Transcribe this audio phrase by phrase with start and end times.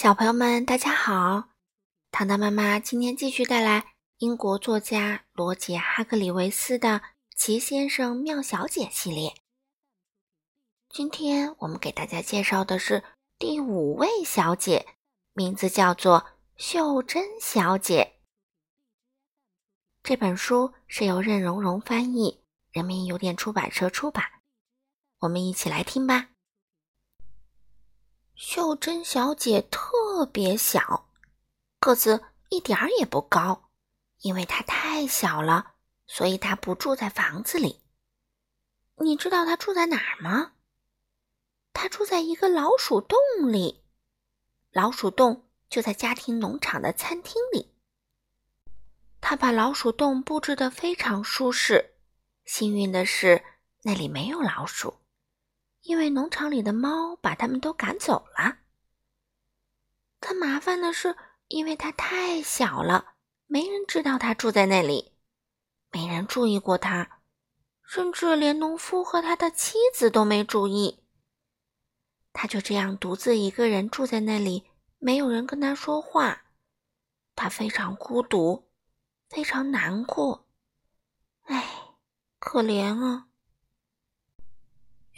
[0.00, 1.48] 小朋友们，大家好！
[2.12, 6.88] 糖糖妈妈今天继续带来英国作家罗杰·哈格里维斯的
[7.34, 9.34] 《奇先生妙小姐》系列。
[10.88, 13.02] 今天我们给大家介绍的是
[13.40, 14.86] 第五位小姐，
[15.32, 16.26] 名字叫做
[16.56, 18.20] 秀珍小姐。
[20.04, 24.24] 这本书是由任溶溶翻译，人民邮电出版社出版。
[25.18, 26.28] 我们一起来听吧。
[28.38, 31.08] 秀珍小姐特别小，
[31.80, 33.68] 个子一点儿也不高，
[34.20, 35.72] 因为她太小了，
[36.06, 37.80] 所以她不住在房子里。
[38.98, 40.52] 你知道她住在哪儿吗？
[41.72, 43.18] 她住在一个老鼠洞
[43.52, 43.82] 里，
[44.70, 47.74] 老鼠洞就在家庭农场的餐厅里。
[49.20, 51.96] 她把老鼠洞布置得非常舒适，
[52.44, 53.42] 幸运的是
[53.82, 54.94] 那里没有老鼠。
[55.82, 58.58] 因为农场里的猫把它们都赶走了。
[60.20, 63.14] 可麻烦的是，因为它太小了，
[63.46, 65.12] 没人知道它住在那里，
[65.90, 67.20] 没人注意过它，
[67.84, 71.04] 甚至连农夫和他的妻子都没注意。
[72.32, 76.42] 他就这样独自一个人住在那里，没有人跟他说话，
[77.34, 78.68] 他非常孤独，
[79.28, 80.46] 非常难过。
[81.44, 81.96] 唉，
[82.38, 83.27] 可怜啊！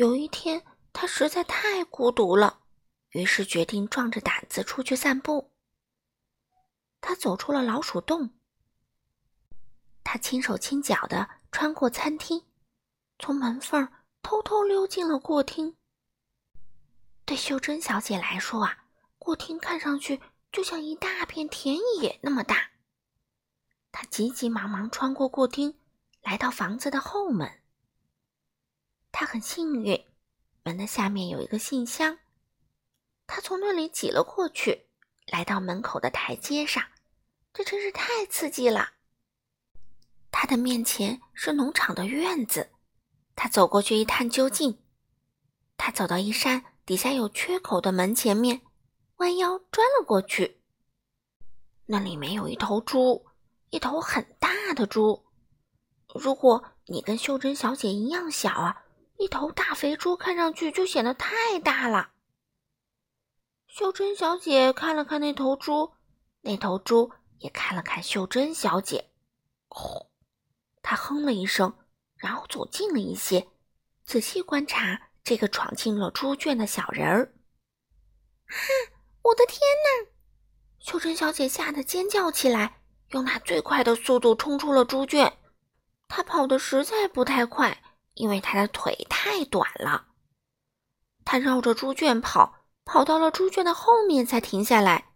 [0.00, 2.60] 有一天，他实在太孤独了，
[3.10, 5.52] 于是决定壮着胆子出去散步。
[7.02, 8.30] 他走出了老鼠洞，
[10.02, 12.46] 他轻手轻脚地穿过餐厅，
[13.18, 15.76] 从门缝偷偷溜进了过厅。
[17.26, 18.86] 对秀珍小姐来说啊，
[19.18, 20.18] 过厅看上去
[20.50, 22.70] 就像一大片田野那么大。
[23.92, 25.78] 她急急忙忙穿过过厅，
[26.22, 27.59] 来到房子的后门。
[29.12, 30.04] 他很幸运，
[30.62, 32.18] 门的下面有一个信箱，
[33.26, 34.86] 他从那里挤了过去，
[35.26, 36.82] 来到门口的台阶上。
[37.52, 38.92] 这真是太刺激了！
[40.30, 42.70] 他的面前是农场的院子，
[43.34, 44.78] 他走过去一探究竟。
[45.76, 48.60] 他走到一扇底下有缺口的门前面，
[49.16, 50.60] 弯腰钻了过去。
[51.86, 53.26] 那里面有一头猪，
[53.70, 55.24] 一头很大的猪。
[56.14, 58.84] 如果你跟秀珍小姐一样小啊！
[59.20, 62.12] 一头大肥猪看上去就显得太大了。
[63.66, 65.92] 秀珍小姐看了看那头猪，
[66.40, 69.10] 那头猪也看了看秀珍小姐。
[69.68, 70.06] 哦，
[70.80, 71.76] 她哼了一声，
[72.16, 73.46] 然后走近了一些，
[74.04, 77.34] 仔细观察这个闯进了猪圈的小人儿。
[78.46, 78.56] 哈！
[79.20, 80.10] 我的天哪！
[80.78, 85.30] 秀珍小姐吓得尖叫起来，用她最快的速度冲出了猪圈。
[86.08, 87.82] 她跑得实在不太快。
[88.20, 90.08] 因为他的腿太短了，
[91.24, 95.14] 他绕着猪圈跑，跑到了猪圈的后面才停下来。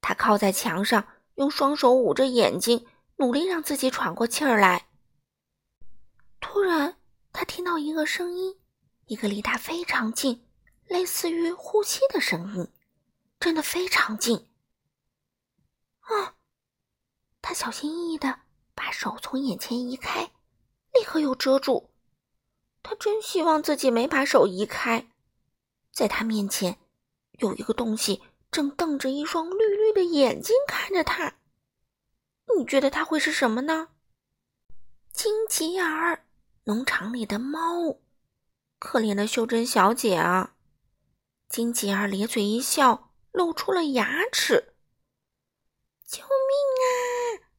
[0.00, 4.88] 他靠在墙上，用双手捂着眼睛，努力让自己喘过气儿来。
[6.40, 6.96] 突然，
[7.34, 8.58] 他听到一个声音，
[9.04, 10.48] 一个离他非常近，
[10.86, 12.72] 类似于呼吸的声音，
[13.38, 14.48] 真的非常近。
[16.00, 16.36] 啊！
[17.42, 18.40] 他小心翼翼的
[18.74, 20.32] 把手从眼前移开，
[20.94, 21.90] 立刻又遮住。
[22.88, 25.08] 他真希望自己没把手移开，
[25.92, 26.78] 在他面前
[27.32, 31.34] 有一个东西正瞪着一双绿绿的眼睛看着他。
[32.56, 33.88] 你觉得他会是什么呢？
[35.12, 36.26] 金吉尔，
[36.62, 37.98] 农场里的猫。
[38.78, 40.54] 可怜的秀珍小姐啊！
[41.48, 44.74] 金吉尔咧嘴一笑，露出了牙齿。
[46.06, 46.30] 救命
[46.84, 47.50] 啊！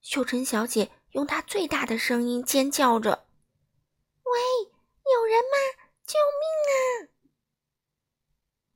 [0.00, 3.23] 秀珍小姐用她最大的声音尖叫着。
[4.34, 4.40] 喂，
[5.14, 5.56] 有人吗？
[6.04, 6.42] 救命
[6.74, 7.06] 啊！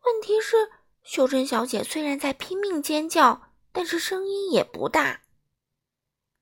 [0.05, 0.71] 问题是，
[1.03, 5.23] 秀珍小姐虽然在拼命尖叫，但是声音也不大。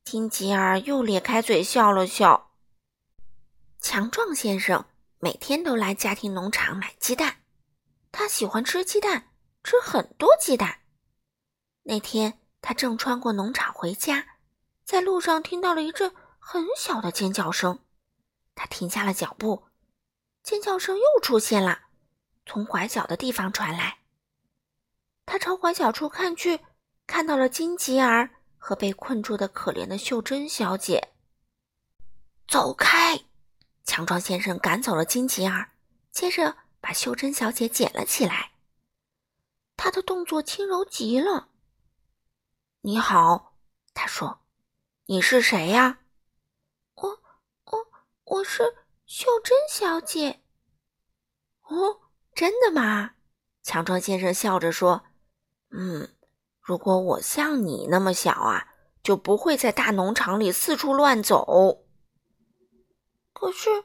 [0.04, 2.52] 金吉尔又咧开嘴笑了笑。
[3.80, 4.84] 强壮先生
[5.18, 7.36] 每天都来家庭农场买鸡蛋，
[8.12, 9.32] 他喜欢吃鸡蛋，
[9.64, 10.82] 吃很多鸡蛋。
[11.84, 14.36] 那天他正穿过农场回家，
[14.84, 17.78] 在路上听到了一阵很小的尖叫声。
[18.56, 19.62] 他停下了脚步，
[20.42, 21.82] 尖叫声又出现了，
[22.44, 23.98] 从拐角的地方传来。
[25.24, 26.60] 他朝拐角处看去，
[27.06, 31.12] 看到了金吉尔和被困住的可怜的秀珍小姐。
[32.48, 33.24] 走开！
[33.84, 35.72] 强壮先生赶走了金吉尔，
[36.10, 38.52] 接着把秀珍小姐捡了起来。
[39.76, 41.48] 他的动作轻柔极了。
[42.80, 43.56] 你好，
[43.92, 44.40] 他说
[45.06, 45.98] ：“你是谁呀？”
[48.36, 48.62] 我是
[49.06, 50.42] 秀珍小姐。
[51.62, 52.00] 哦，
[52.34, 53.12] 真的吗？
[53.62, 55.04] 强壮先生笑着说
[55.72, 56.14] ：“嗯，
[56.60, 58.68] 如果我像你那么小啊，
[59.02, 61.86] 就不会在大农场里四处乱走。
[63.32, 63.84] 可是，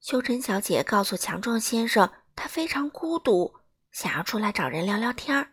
[0.00, 3.54] 秀珍小姐告诉强壮先生，她非常孤独，
[3.92, 5.52] 想要出来找人聊聊天儿。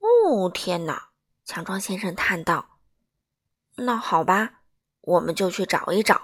[0.00, 1.08] 哦，天哪！
[1.46, 2.80] 强壮先生叹道
[3.76, 4.57] ：“那好吧，
[5.08, 6.20] 我们就去找一找，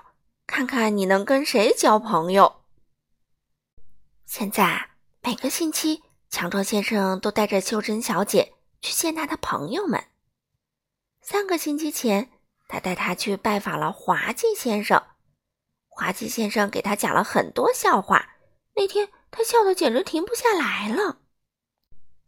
[0.46, 2.64] 看看你能跟谁交朋友。”
[4.26, 4.90] 现在
[5.22, 8.52] 每个星期，强壮先生都带着秀珍小姐
[8.82, 10.04] 去见他的朋友们。
[11.22, 12.30] 三个星期前，
[12.68, 15.02] 他带她去拜访了滑稽先生。
[15.88, 18.36] 滑稽先生给他讲了很多笑话，
[18.74, 21.20] 那天他笑得简直停不下来了。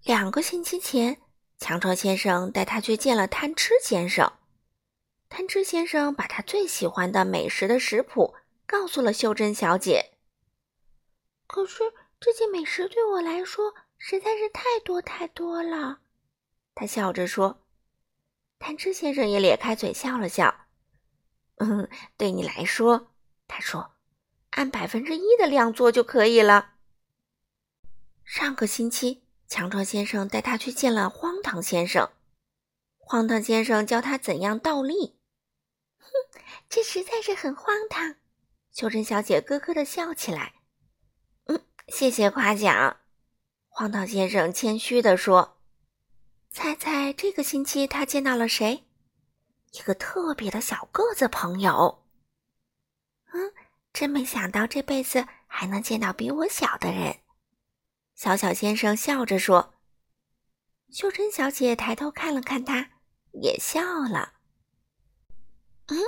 [0.05, 1.21] 两个星期前，
[1.59, 4.33] 强壮先生带他去见了贪吃先生。
[5.29, 8.35] 贪吃先生把他最喜欢的美食的食谱
[8.67, 10.13] 告诉了秀珍小姐。
[11.47, 11.83] 可是
[12.19, 15.99] 这些美食对我来说实在是太多太多了，
[16.75, 17.63] 他笑着说。
[18.59, 20.67] 贪吃先生也咧开嘴笑了笑。
[21.57, 23.13] 嗯，对你来说，
[23.47, 23.93] 他说，
[24.51, 26.75] 按百分之一的量做就可以了。
[28.25, 32.09] 上个星期，强壮先生带他去见了荒唐先生。
[32.97, 35.16] 荒唐先生教他怎样倒立。
[36.69, 38.17] 这实在是很荒唐。
[38.73, 40.55] 秀珍小姐咯咯的笑起来。
[41.47, 43.01] 嗯谢谢夸奖，
[43.69, 45.59] 荒唐先生谦虚地说
[46.51, 48.85] ：“猜猜这个星期他见到了谁？
[49.73, 52.05] 一个特别的小个子朋友。
[53.33, 53.53] 嗯，
[53.93, 57.21] 真没想到这辈子还能见到比我小的人。”
[58.15, 59.75] 小小先生笑着说。
[60.91, 62.91] 秀珍小姐抬头看了看他，
[63.33, 64.35] 也笑了。
[65.89, 65.99] “嗯，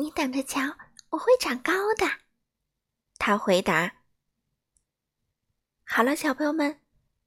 [0.00, 0.78] 你等着瞧，
[1.10, 2.06] 我会长高的。”
[3.18, 3.96] 他回答。
[5.84, 6.80] 好了，小朋友们，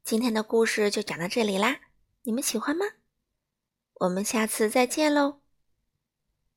[0.04, 1.82] 今天的故事就讲到这里啦，
[2.24, 2.86] 你们喜欢吗？
[4.00, 5.43] 我们下次再见喽。